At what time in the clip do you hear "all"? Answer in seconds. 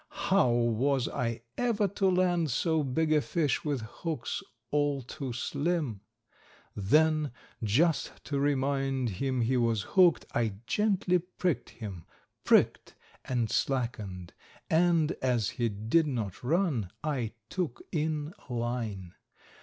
4.71-5.03